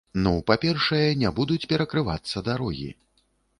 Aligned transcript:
Ну, 0.21 0.31
па-першае, 0.47 1.01
не 1.25 1.29
будуць 1.41 1.59
перакрывацца 1.75 2.45
дарогі. 2.51 2.91